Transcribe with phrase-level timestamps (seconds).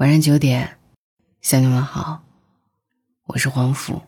[0.00, 0.78] 晚上九点，
[1.42, 2.22] 向你们好，
[3.26, 4.00] 我是黄甫。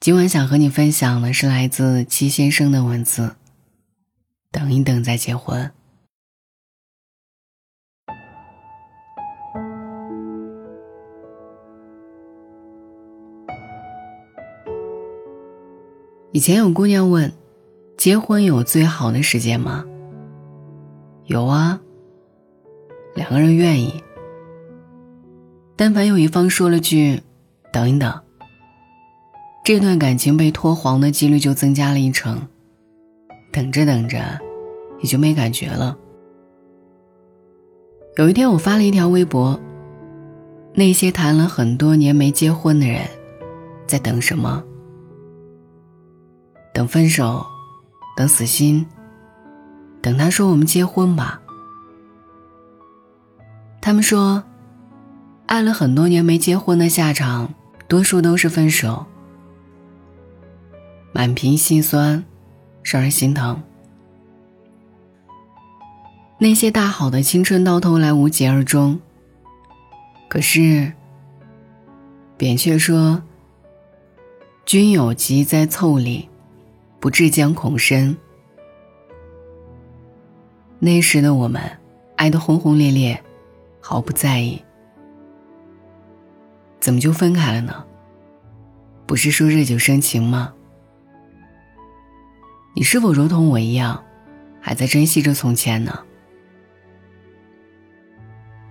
[0.00, 3.36] 今晚想和你分享的是来自七先生的文字。
[4.50, 5.70] 等一等再结婚。
[16.32, 17.32] 以前有姑娘问
[17.96, 19.84] ：“结婚有最好的时间吗？”
[21.26, 21.80] 有啊，
[23.14, 24.02] 两个人愿意。
[25.76, 27.20] 但凡有一方说了句
[27.70, 28.18] “等一等”，
[29.62, 32.40] 这段感情被拖黄的几率就增加了一成。
[33.52, 34.18] 等着等着，
[35.00, 35.96] 也就没感觉了。
[38.16, 39.58] 有一天，我发了一条微博
[40.72, 43.02] ：“那些谈了很多年没结婚的人，
[43.86, 44.62] 在等什么？”
[46.72, 47.44] 等分手，
[48.16, 48.86] 等死心，
[50.02, 51.40] 等他说我们结婚吧。
[53.80, 54.42] 他们说，
[55.46, 57.54] 爱了很多年没结婚的下场，
[57.88, 59.06] 多数都是分手，
[61.12, 62.24] 满屏心酸，
[62.82, 63.62] 让人心疼。
[66.38, 69.00] 那些大好的青春到头来无疾而终。
[70.28, 70.92] 可是，
[72.36, 73.22] 扁鹊说
[74.66, 76.28] ：“君有疾在腠理。”
[76.98, 78.16] 不至将恐深。
[80.80, 81.62] 那时的我们，
[82.16, 83.22] 爱得轰轰烈烈，
[83.80, 84.60] 毫不在意。
[86.86, 87.84] 怎么就分开了呢？
[89.06, 90.52] 不是说日久生情吗？
[92.76, 94.04] 你是否如同我一样，
[94.60, 95.98] 还在珍惜着从前呢？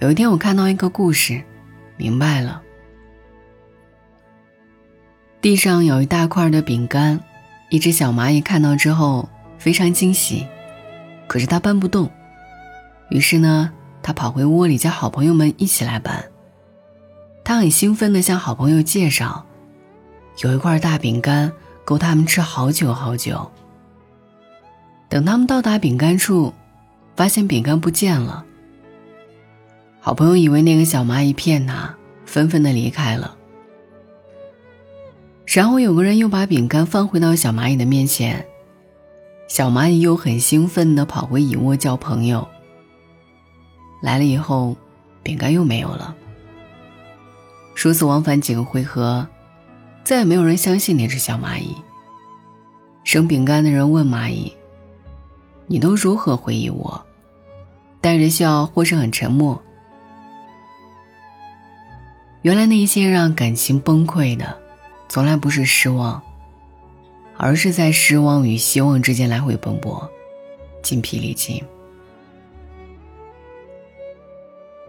[0.00, 1.42] 有一天，我看到一个故事，
[1.96, 2.62] 明白了。
[5.40, 7.18] 地上有一大块的饼干。
[7.70, 9.26] 一只小蚂蚁看到之后
[9.56, 10.46] 非常惊喜，
[11.26, 12.10] 可是它搬不动，
[13.08, 16.22] 于是呢，它跑回窝里叫好朋友们一起来搬。
[17.44, 19.44] 他很兴奋地向好朋友介绍，
[20.42, 21.52] 有一块大饼干
[21.84, 23.50] 够他们吃好久好久。
[25.08, 26.54] 等他们到达饼干处，
[27.16, 28.44] 发现饼干不见了。
[30.00, 31.94] 好朋友以为那个小蚂蚁骗他，
[32.24, 33.36] 纷纷的离开了。
[35.44, 38.46] 然后有个人又把饼干放回到小蚂蚁的面前，
[39.48, 42.48] 小蚂蚁又很兴奋地跑回蚁窝叫朋友。
[44.00, 44.76] 来了以后，
[45.22, 46.16] 饼干又没有了。
[47.74, 49.26] 数次往返几个回合，
[50.04, 51.74] 再也没有人相信那只小蚂蚁。
[53.04, 54.52] 生饼干的人问蚂蚁
[55.66, 57.04] ：“你都如何回忆我？
[58.00, 59.60] 带着笑，或是很沉默？”
[62.42, 64.60] 原来那些让感情崩溃的。
[65.08, 66.22] 从来不是失望，
[67.36, 70.10] 而是在失望与希望之间来回奔波，
[70.82, 71.62] 筋疲力尽。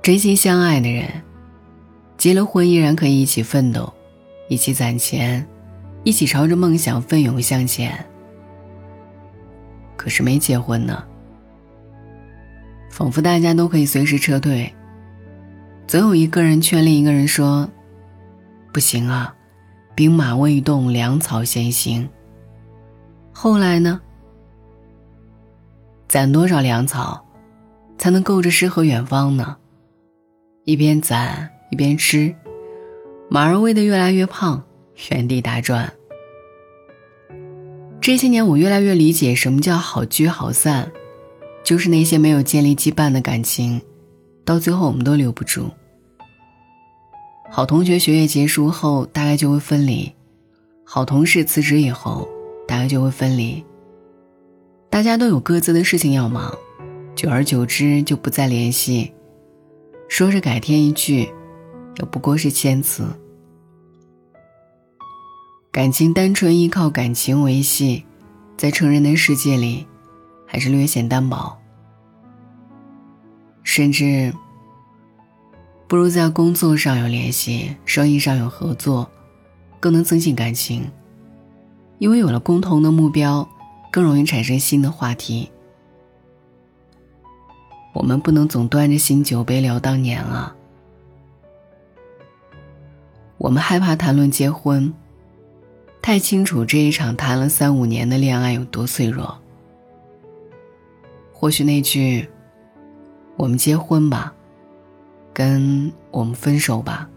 [0.00, 1.10] 真心相爱的人，
[2.22, 3.92] 结了婚依然可以一起奋斗，
[4.48, 5.44] 一起攒钱，
[6.04, 7.92] 一起朝着梦想奋勇向前。
[9.96, 11.02] 可是没结婚呢，
[12.92, 14.72] 仿佛大家都可以随时撤退，
[15.88, 17.68] 总有一个人劝另一个人说
[18.72, 19.34] ：“不行啊。”
[19.96, 22.08] 兵马未动，粮草先行。
[23.32, 24.00] 后来呢？
[26.06, 27.26] 攒多少粮草，
[27.98, 29.56] 才能够着诗和远方呢？
[30.62, 32.34] 一边攒一边吃，
[33.30, 34.62] 马儿喂得越来越胖，
[35.10, 35.90] 原地打转。
[37.98, 40.92] 这些年，我越来越理解什么叫好聚好散，
[41.64, 43.80] 就是那些没有建立羁绊的感情，
[44.44, 45.70] 到最后我们都留不住。
[47.50, 50.12] 好同学学业结束后，大概就会分离；
[50.84, 52.28] 好同事辞职以后，
[52.68, 53.64] 大概就会分离。
[54.90, 56.54] 大家都有各自的事情要忙，
[57.14, 59.10] 久而久之就不再联系。
[60.06, 61.32] 说是改天一聚，
[61.96, 63.04] 也不过是谦词。
[65.70, 68.04] 感情单纯依靠感情维系，
[68.56, 69.86] 在成人的世界里，
[70.46, 71.58] 还是略显单薄，
[73.62, 74.32] 甚至。
[75.88, 79.10] 不如在工作上有联系，生意上有合作，
[79.78, 80.90] 更能增进感情。
[81.98, 83.46] 因为有了共同的目标，
[83.90, 85.50] 更容易产生新的话题。
[87.92, 90.56] 我们不能总端着新酒杯聊当年啊！
[93.42, 94.94] 我们害怕谈论结婚，
[96.00, 99.36] 太清楚这一场谈了三五年的恋爱有多脆弱。
[101.32, 102.30] 或许那句
[103.36, 104.32] “我们结婚吧”。
[105.34, 107.08] 跟我们分手吧，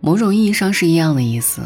[0.00, 1.62] 某种意义上是一样的意思，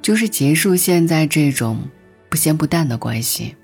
[0.00, 1.80] 就是结束现在这种
[2.30, 3.54] 不咸不淡的关系。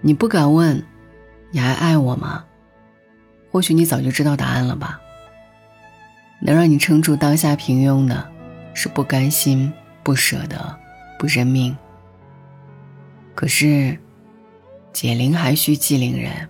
[0.00, 0.82] 你不敢问，
[1.50, 2.44] 你还爱我吗？
[3.52, 4.98] 或许你早就知道答案了吧。
[6.40, 8.30] 能让你撑住当下平庸的，
[8.74, 10.78] 是不甘心、不舍得、
[11.18, 11.76] 不认命。
[13.34, 13.98] 可是，
[14.92, 16.48] 解铃还需系铃人。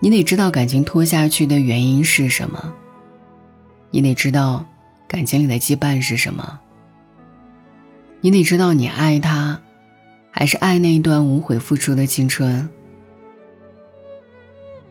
[0.00, 2.72] 你得知道感情拖下去的原因是什么，
[3.90, 4.64] 你得知道
[5.08, 6.60] 感情里的羁绊是什么，
[8.20, 9.60] 你得知道你爱他，
[10.30, 12.68] 还是爱那一段无悔付出的青春。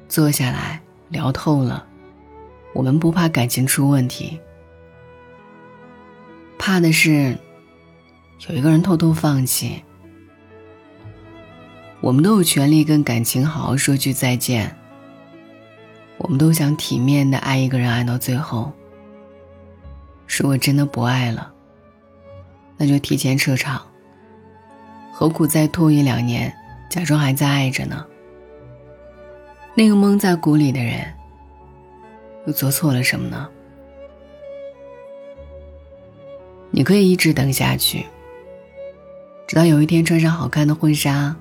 [0.10, 1.87] 坐下来聊透了，
[2.74, 4.40] 我们不怕感情出问题，
[6.58, 7.38] 怕的是
[8.48, 9.84] 有一个人偷偷放弃。
[12.00, 14.76] 我们都有权利跟感情好好说句再见。
[16.20, 18.72] 我们都想体面的爱一个人，爱到最后。
[20.28, 21.52] 如果真的不爱了，
[22.78, 23.82] 那就提前撤场。
[25.12, 26.54] 何苦再拖一两年，
[26.90, 28.06] 假装还在爱着呢？
[29.74, 31.12] 那个蒙在鼓里的人，
[32.48, 33.48] 又做错了什么呢？
[36.72, 38.06] 你可以一直等下去，
[39.46, 41.36] 直到有一天穿上好看的婚纱。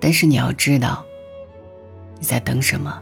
[0.00, 1.04] 但是你要知道，
[2.18, 3.00] 你在等什么。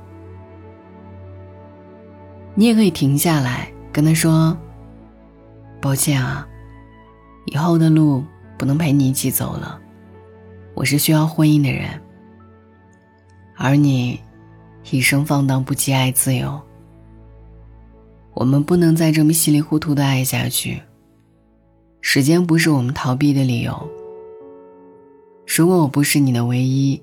[2.55, 4.59] 你也可以停下来跟他说
[5.81, 6.47] ：“抱歉啊，
[7.47, 8.25] 以后的路
[8.59, 9.81] 不能陪你一起走了。
[10.75, 11.89] 我是需要婚姻的人，
[13.57, 14.21] 而你
[14.91, 16.61] 一生放荡不羁，爱自由。
[18.35, 20.83] 我们不能再这么稀里糊涂的爱下去。
[22.01, 23.89] 时间不是我们逃避的理由。
[25.47, 27.01] 如果我不是你的唯一，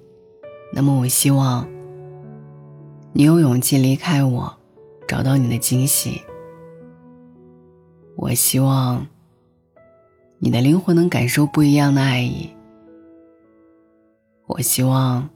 [0.74, 1.68] 那么我希望
[3.14, 4.54] 你有勇气离开我。”
[5.08, 6.22] 找到你的惊喜。
[8.18, 9.08] 我希望
[10.38, 12.50] 你的灵魂能感受不一样的爱意。
[14.48, 15.30] 我希望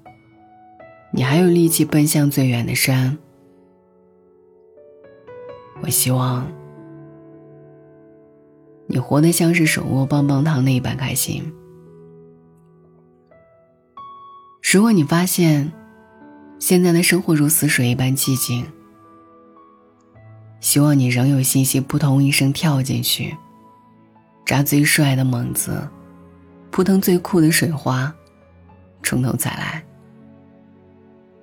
[1.11, 3.17] 你还有力气奔向最远的山。
[5.81, 6.49] 我希望
[8.87, 11.43] 你活得像是手握棒棒糖那一般开心。
[14.71, 15.71] 如果你发现
[16.59, 18.65] 现在的生活如死水一般寂静。
[20.61, 23.35] 希望你仍有信心，扑通一声跳进去，
[24.45, 25.89] 扎最帅的猛子，
[26.69, 28.13] 扑腾最酷的水花，
[29.01, 29.83] 从头再来，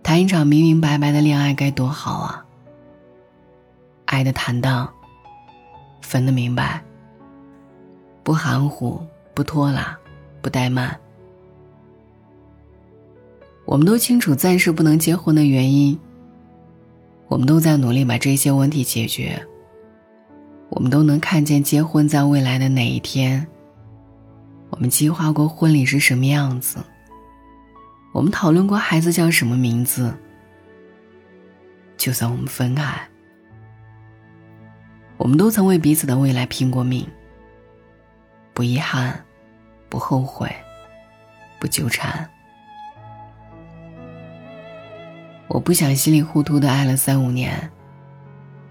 [0.08, 2.42] 谈一场明明白白的恋爱该多好啊！
[4.06, 4.90] 爱的坦荡，
[6.00, 6.82] 分的明白，
[8.22, 9.94] 不含糊，不拖拉，
[10.40, 10.98] 不怠慢。
[13.66, 16.00] 我们都清楚暂时不能结婚的原因。
[17.26, 19.38] 我们都在努力把这些问题解决。
[20.70, 23.46] 我们都能看见结婚在未来的哪一天。
[24.70, 26.78] 我们计划过婚礼是什么样子。
[28.12, 30.16] 我们讨论过孩子叫什么名字。
[31.96, 33.08] 就算我们分开，
[35.16, 37.06] 我们都曾为彼此的未来拼过命。
[38.54, 39.24] 不遗憾，
[39.88, 40.48] 不后悔，
[41.60, 42.28] 不纠缠。
[45.48, 47.70] 我不想稀里糊涂的爱了三五年，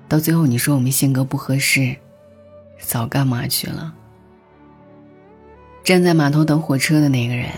[0.07, 1.95] 到最后你说我们性格不合适，
[2.79, 3.93] 早干嘛去了？
[5.83, 7.49] 站在码头等火车的那个人，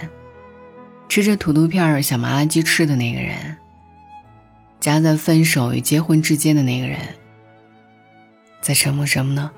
[1.09, 3.57] 吃着土豆片儿想麻辣鸡翅的那个人，
[4.79, 6.99] 夹在分手与结婚之间的那个人，
[8.61, 9.49] 在沉默什么呢？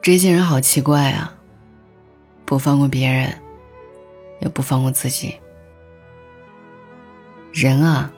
[0.00, 1.34] 这些人好奇怪啊，
[2.44, 3.36] 不放过别人，
[4.40, 5.34] 也不放过自己。
[7.52, 8.12] 人啊，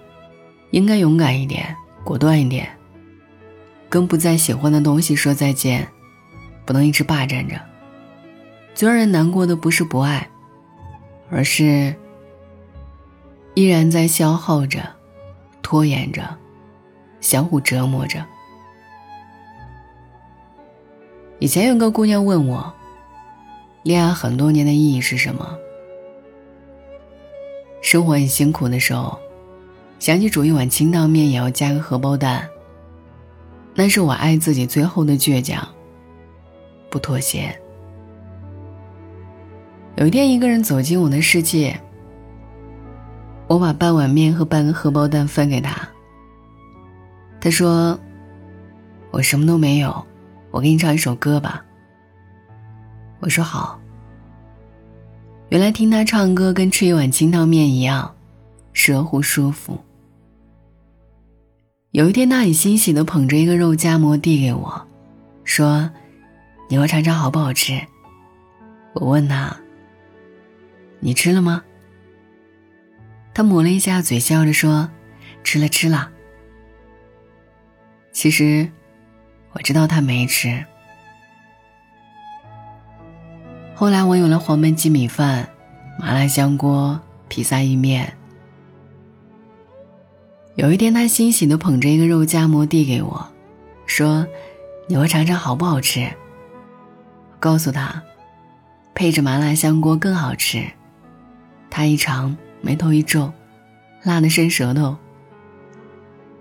[0.71, 2.69] 应该勇敢一点，果断一点。
[3.89, 5.89] 跟不再喜欢的东西说再见，
[6.67, 7.59] 不能一直霸占着。
[8.75, 10.29] 最让人难过的不是不爱，
[11.31, 11.95] 而是
[13.55, 14.83] 依然在消耗着、
[15.63, 16.23] 拖延着、
[17.21, 18.25] 相互折磨着。
[21.39, 22.73] 以前有个姑娘问我，
[23.83, 25.57] 恋爱很多年的意义是什么？
[27.83, 29.19] 生活很辛苦的时候，
[29.99, 32.49] 想起煮一碗清汤面也要加个荷包蛋。
[33.75, 35.67] 那是我爱自己最后的倔强，
[36.91, 37.60] 不妥协。
[40.01, 41.79] 有一天，一个人走进我的世界，
[43.47, 45.87] 我把半碗面和半个荷包蛋分给他。
[47.39, 48.01] 他说
[49.13, 50.07] ：“我什么都没有，
[50.51, 51.63] 我给你唱一首歌吧。”
[53.21, 53.79] 我说：“好。”
[55.51, 58.15] 原来听他唱歌跟吃一碗清汤面一样，
[58.73, 59.79] 热乎舒服。
[61.91, 64.83] 有一天，他很欣喜的捧着一个肉夹馍递给我，
[65.45, 65.91] 说
[66.71, 67.79] ：“你要尝尝好不好吃？”
[68.97, 69.55] 我问他
[71.01, 71.65] ：“你吃了吗？”
[73.35, 74.91] 他抹了一下嘴，笑着说
[75.43, 76.11] ：“吃了，吃了。”
[78.13, 78.71] 其实，
[79.53, 80.65] 我知道他没吃。
[83.75, 85.49] 后来我有了黄焖鸡米饭、
[85.99, 88.13] 麻辣香锅、披萨意面。
[90.57, 93.27] 有一天，他欣喜的捧着一个肉夹馍递给我，
[93.87, 94.27] 说
[94.87, 96.11] ：“你会尝尝好不好吃？”
[97.41, 98.03] 告诉他，
[98.95, 100.63] 配着麻辣香锅更好吃。
[101.71, 103.33] 他一尝，眉头一皱，
[104.03, 104.97] 辣得伸舌头。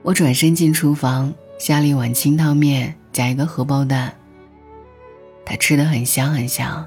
[0.01, 4.13] 我转身进厨房，下了一碗清汤面，加一个荷包蛋。
[5.45, 6.86] 他吃的很香很香。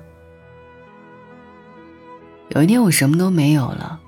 [2.51, 4.01] 有一天我什么都没有了，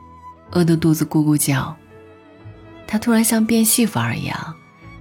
[0.50, 1.75] 饿得肚子咕咕叫。
[2.87, 4.55] 他突然像变戏法一样，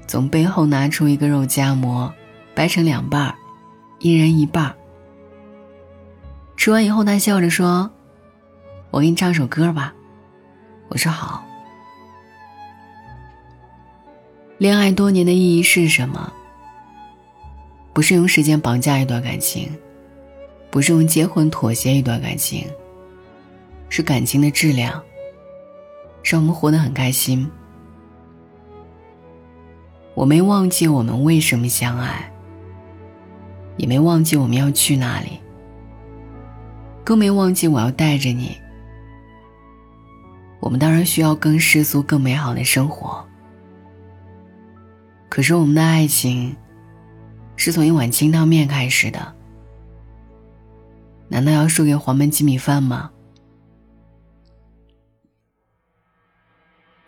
[0.07, 2.11] 从背后拿出一个肉夹馍，
[2.55, 3.35] 掰成两半儿，
[3.99, 4.75] 一人一半儿。
[6.55, 7.91] 吃完以后，他笑着说
[8.93, 9.91] ：“我给你唱首歌吧。”
[10.89, 11.41] 我说：“好。”
[14.59, 16.31] 恋爱多年的意义是什么？
[17.91, 19.75] 不是用时间绑架一段感情，
[20.69, 22.67] 不是用结婚妥协一段感情。
[23.89, 25.03] 是感情的质量，
[26.23, 27.49] 让我们活得很开心。
[30.15, 32.31] 我没忘记我们为什么相爱，
[33.77, 35.39] 也没忘记我们要去哪里，
[37.03, 38.57] 更没忘记我要带着你。
[40.63, 43.21] 我们当然需要更世俗、更美好的生活，
[45.27, 46.55] 可是我们的爱情
[47.57, 49.35] 是从一碗清汤面开始的，
[51.27, 53.11] 难道要输给黄焖鸡米饭吗？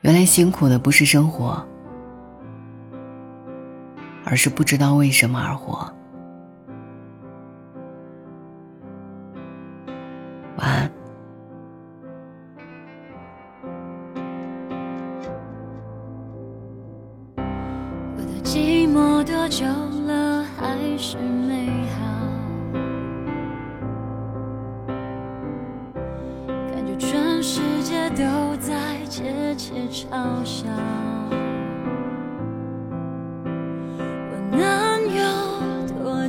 [0.02, 1.66] 原来辛苦的不是生活，
[4.26, 5.90] 而是不知道为什么而活。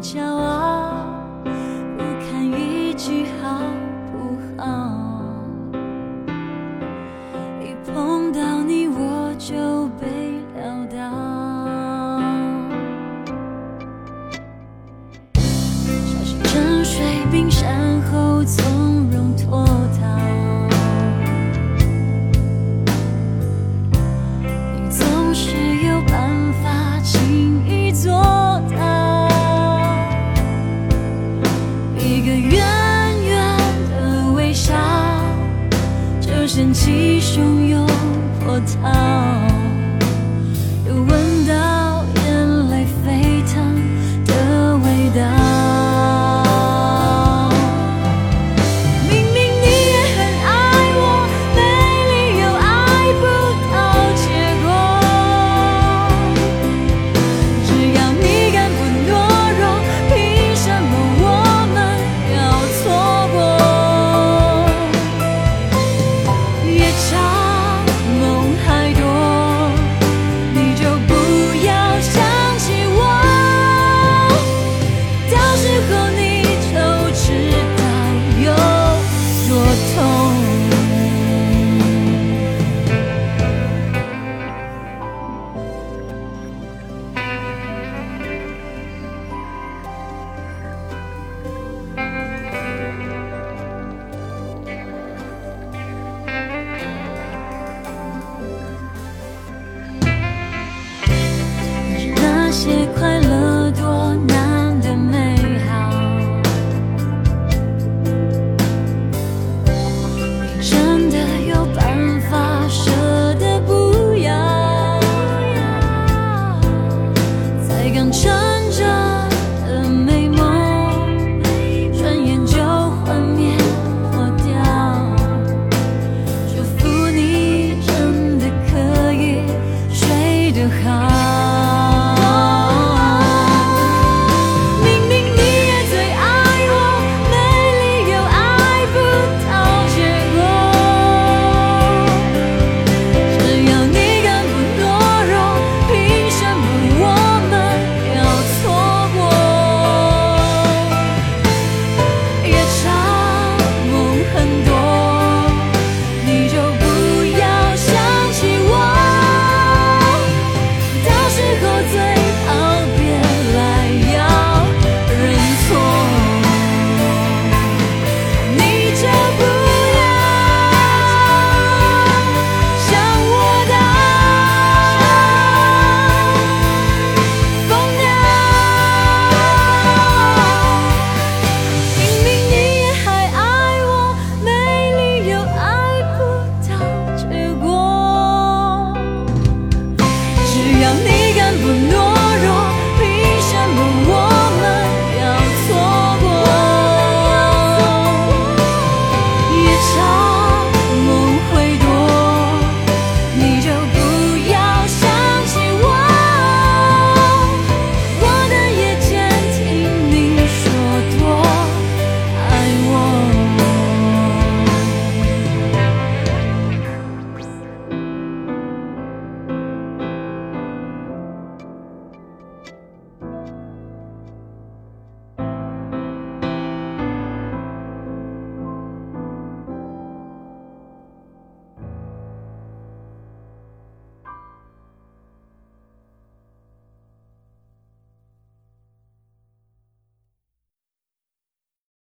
[0.06, 1.04] 骄傲？
[1.98, 3.58] 不堪一句好
[4.12, 4.62] 不好？
[7.60, 10.06] 一碰到你我就被
[10.54, 10.62] 撂
[10.94, 10.96] 倒，
[15.34, 15.42] 小
[16.22, 19.66] 心沉睡冰山后从容脱
[19.98, 20.06] 逃。
[24.72, 26.30] 你总是有办
[26.62, 27.75] 法轻易
[38.60, 39.25] 波